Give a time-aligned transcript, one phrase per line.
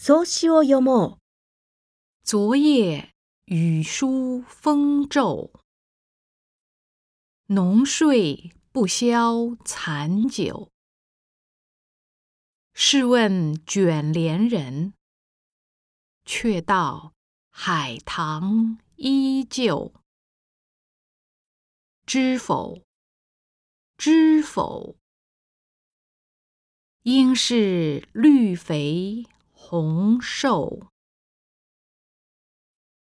[0.00, 1.18] 宋诗を読もう。
[2.22, 3.10] 昨夜
[3.46, 5.50] 雨疏风骤，
[7.46, 10.70] 浓睡不消残酒。
[12.74, 14.92] 试问卷帘人，
[16.24, 17.14] 却道
[17.50, 19.94] 海棠依旧。
[22.04, 22.82] 知否？
[23.96, 24.96] 知否？
[27.02, 29.24] 应是绿肥
[29.71, 30.91] 红瘦。